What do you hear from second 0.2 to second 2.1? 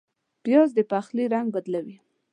پیاز د پخلي رنګ بدلوي